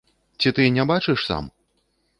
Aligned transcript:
Ці 0.43 0.53
ты 0.59 0.65
не 0.79 0.87
бачыш 0.95 1.19
сам? 1.29 1.45